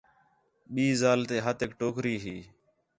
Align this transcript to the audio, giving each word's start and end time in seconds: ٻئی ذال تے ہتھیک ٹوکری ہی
ٻئی 0.73 0.87
ذال 1.01 1.19
تے 1.29 1.35
ہتھیک 1.45 1.71
ٹوکری 1.79 2.15
ہی 2.23 2.37